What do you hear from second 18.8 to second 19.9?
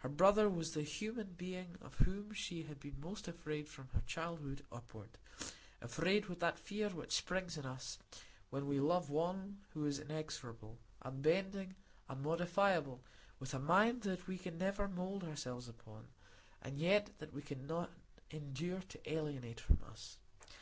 to alienate from